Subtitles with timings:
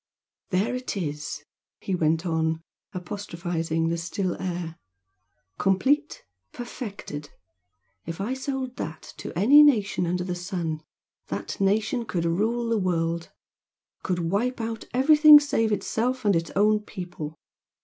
[0.49, 1.43] "There it is!"
[1.79, 2.59] he went on,
[2.91, 4.79] apostrophising the still air
[5.59, 7.29] "Complete, perfected!
[8.07, 10.81] If I sold that to any nation under the sun,
[11.27, 13.29] that nation could rule the world!
[14.01, 17.37] could wipe out everything save itself and its own people!